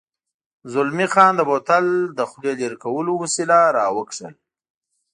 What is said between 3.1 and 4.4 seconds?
وسیله را وکاږل.